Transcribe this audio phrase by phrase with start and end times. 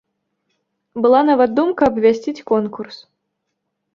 [1.05, 2.97] Была нават думка абвясціць конкурс.